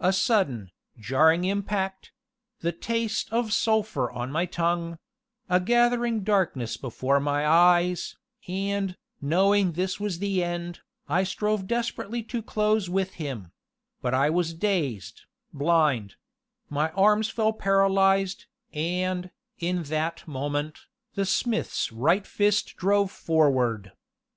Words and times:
A 0.00 0.12
sudden, 0.12 0.72
jarring 0.98 1.44
impact 1.44 2.10
the 2.58 2.72
taste 2.72 3.32
of 3.32 3.52
sulphur 3.52 4.10
on 4.10 4.32
my 4.32 4.44
tongue 4.44 4.98
a 5.48 5.60
gathering 5.60 6.24
darkness 6.24 6.76
before 6.76 7.20
my 7.20 7.46
eyes, 7.46 8.16
and, 8.48 8.96
knowing 9.20 9.70
this 9.74 10.00
was 10.00 10.18
the 10.18 10.42
end, 10.42 10.80
I 11.08 11.22
strove 11.22 11.68
desperately 11.68 12.20
to 12.24 12.42
close 12.42 12.90
with 12.90 13.12
him; 13.22 13.52
but 14.02 14.12
I 14.12 14.28
was 14.28 14.54
dazed, 14.54 15.22
blind 15.52 16.16
my 16.68 16.90
arms 16.90 17.28
fell 17.30 17.52
paralyzed, 17.52 18.46
and, 18.72 19.30
in 19.60 19.84
that 19.84 20.26
moment, 20.26 20.80
the 21.14 21.24
Smith's 21.24 21.92
right 21.92 22.26
fist 22.26 22.74
drove 22.76 23.12
forward. 23.12 23.92